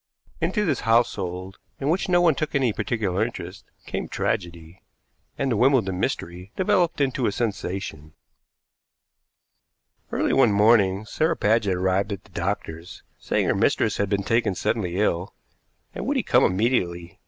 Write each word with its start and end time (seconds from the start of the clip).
Into 0.41 0.65
this 0.65 0.79
household, 0.79 1.59
in 1.79 1.87
which 1.89 2.09
no 2.09 2.21
one 2.21 2.33
took 2.33 2.55
any 2.55 2.73
particular 2.73 3.23
interest, 3.23 3.65
came 3.85 4.07
tragedy, 4.07 4.81
and 5.37 5.51
the 5.51 5.55
Wimbledon 5.55 5.99
mystery 5.99 6.51
developed 6.55 6.99
into 6.99 7.27
a 7.27 7.31
sensation. 7.31 8.13
Early 10.11 10.33
one 10.33 10.51
morning 10.53 11.05
Sarah 11.05 11.37
Paget 11.37 11.75
arrived 11.75 12.11
at 12.11 12.23
the 12.23 12.31
doctor's, 12.31 13.03
saying 13.19 13.45
her 13.45 13.53
mistress 13.53 13.97
had 13.97 14.09
been 14.09 14.23
taken 14.23 14.55
suddenly 14.55 14.99
ill, 14.99 15.35
and 15.93 16.07
would 16.07 16.17
he 16.17 16.23
come 16.23 16.43
immediately. 16.43 17.19